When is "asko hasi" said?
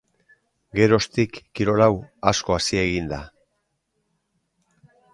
2.33-2.83